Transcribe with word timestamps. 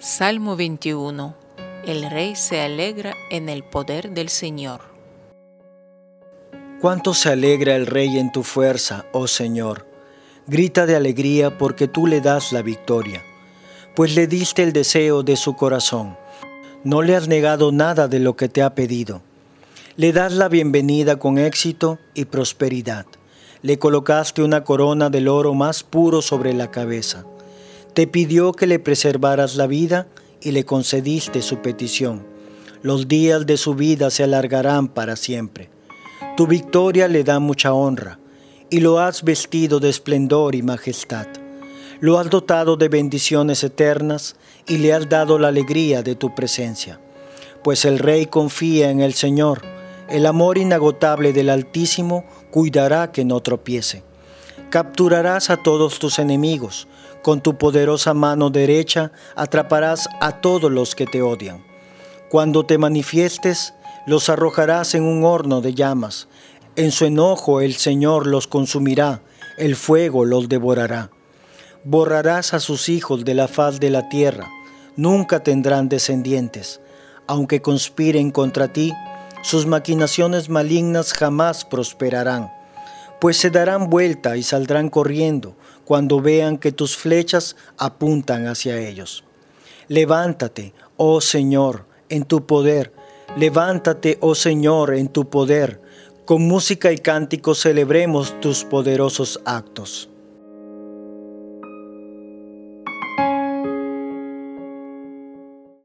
Salmo 0.00 0.54
21. 0.54 1.34
El 1.84 2.08
rey 2.08 2.36
se 2.36 2.60
alegra 2.60 3.16
en 3.32 3.48
el 3.48 3.64
poder 3.64 4.10
del 4.12 4.28
Señor. 4.28 4.80
Cuánto 6.80 7.14
se 7.14 7.30
alegra 7.30 7.74
el 7.74 7.84
rey 7.84 8.16
en 8.16 8.30
tu 8.30 8.44
fuerza, 8.44 9.06
oh 9.12 9.26
Señor. 9.26 9.86
Grita 10.46 10.86
de 10.86 10.94
alegría 10.94 11.58
porque 11.58 11.88
tú 11.88 12.06
le 12.06 12.20
das 12.20 12.52
la 12.52 12.62
victoria, 12.62 13.24
pues 13.96 14.14
le 14.14 14.28
diste 14.28 14.62
el 14.62 14.72
deseo 14.72 15.24
de 15.24 15.34
su 15.34 15.56
corazón. 15.56 16.16
No 16.84 17.02
le 17.02 17.16
has 17.16 17.26
negado 17.26 17.72
nada 17.72 18.06
de 18.06 18.20
lo 18.20 18.36
que 18.36 18.48
te 18.48 18.62
ha 18.62 18.76
pedido. 18.76 19.20
Le 19.96 20.12
das 20.12 20.32
la 20.32 20.48
bienvenida 20.48 21.16
con 21.18 21.38
éxito 21.38 21.98
y 22.14 22.26
prosperidad. 22.26 23.06
Le 23.62 23.80
colocaste 23.80 24.42
una 24.42 24.62
corona 24.62 25.10
del 25.10 25.26
oro 25.26 25.54
más 25.54 25.82
puro 25.82 26.22
sobre 26.22 26.54
la 26.54 26.70
cabeza 26.70 27.24
te 27.98 28.06
pidió 28.06 28.52
que 28.52 28.68
le 28.68 28.78
preservaras 28.78 29.56
la 29.56 29.66
vida 29.66 30.06
y 30.40 30.52
le 30.52 30.64
concediste 30.64 31.42
su 31.42 31.62
petición. 31.62 32.24
Los 32.80 33.08
días 33.08 33.44
de 33.44 33.56
su 33.56 33.74
vida 33.74 34.10
se 34.10 34.22
alargarán 34.22 34.86
para 34.86 35.16
siempre. 35.16 35.68
Tu 36.36 36.46
victoria 36.46 37.08
le 37.08 37.24
da 37.24 37.40
mucha 37.40 37.72
honra 37.72 38.20
y 38.70 38.78
lo 38.78 39.00
has 39.00 39.24
vestido 39.24 39.80
de 39.80 39.88
esplendor 39.88 40.54
y 40.54 40.62
majestad. 40.62 41.26
Lo 41.98 42.20
has 42.20 42.30
dotado 42.30 42.76
de 42.76 42.88
bendiciones 42.88 43.64
eternas 43.64 44.36
y 44.68 44.78
le 44.78 44.92
has 44.92 45.08
dado 45.08 45.36
la 45.40 45.48
alegría 45.48 46.04
de 46.04 46.14
tu 46.14 46.36
presencia. 46.36 47.00
Pues 47.64 47.84
el 47.84 47.98
Rey 47.98 48.26
confía 48.26 48.92
en 48.92 49.00
el 49.00 49.14
Señor. 49.14 49.62
El 50.08 50.26
amor 50.26 50.56
inagotable 50.56 51.32
del 51.32 51.50
Altísimo 51.50 52.24
cuidará 52.52 53.10
que 53.10 53.24
no 53.24 53.40
tropiece. 53.40 54.04
Capturarás 54.70 55.48
a 55.48 55.56
todos 55.56 55.98
tus 55.98 56.18
enemigos 56.18 56.88
con 57.22 57.40
tu 57.40 57.56
poderosa 57.56 58.14
mano 58.14 58.50
derecha 58.50 59.12
atraparás 59.34 60.08
a 60.20 60.40
todos 60.40 60.70
los 60.70 60.94
que 60.94 61.06
te 61.06 61.22
odian. 61.22 61.64
Cuando 62.28 62.64
te 62.66 62.78
manifiestes, 62.78 63.74
los 64.06 64.28
arrojarás 64.28 64.94
en 64.94 65.04
un 65.04 65.24
horno 65.24 65.60
de 65.60 65.74
llamas. 65.74 66.28
En 66.76 66.92
su 66.92 67.06
enojo 67.06 67.60
el 67.60 67.74
Señor 67.74 68.26
los 68.26 68.46
consumirá, 68.46 69.22
el 69.56 69.74
fuego 69.74 70.24
los 70.24 70.48
devorará. 70.48 71.10
Borrarás 71.84 72.54
a 72.54 72.60
sus 72.60 72.88
hijos 72.88 73.24
de 73.24 73.34
la 73.34 73.48
faz 73.48 73.80
de 73.80 73.90
la 73.90 74.08
tierra, 74.08 74.48
nunca 74.96 75.42
tendrán 75.42 75.88
descendientes. 75.88 76.80
Aunque 77.26 77.62
conspiren 77.62 78.30
contra 78.30 78.72
ti, 78.72 78.92
sus 79.42 79.66
maquinaciones 79.66 80.48
malignas 80.48 81.12
jamás 81.12 81.64
prosperarán 81.64 82.57
pues 83.20 83.36
se 83.36 83.50
darán 83.50 83.90
vuelta 83.90 84.36
y 84.36 84.42
saldrán 84.42 84.88
corriendo 84.88 85.56
cuando 85.84 86.20
vean 86.20 86.58
que 86.58 86.72
tus 86.72 86.96
flechas 86.96 87.56
apuntan 87.76 88.46
hacia 88.46 88.78
ellos. 88.78 89.24
Levántate, 89.88 90.74
oh 90.96 91.20
Señor, 91.20 91.86
en 92.08 92.24
tu 92.24 92.46
poder, 92.46 92.92
levántate, 93.36 94.18
oh 94.20 94.34
Señor, 94.34 94.94
en 94.94 95.08
tu 95.08 95.28
poder, 95.28 95.80
con 96.24 96.42
música 96.42 96.92
y 96.92 96.98
cántico 96.98 97.54
celebremos 97.54 98.38
tus 98.40 98.64
poderosos 98.64 99.40
actos. 99.46 100.10